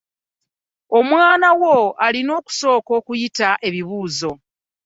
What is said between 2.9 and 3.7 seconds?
okuyita